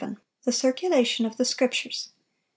[0.45, 2.09] THE CIRCULATION OF THE SCRIPTURES.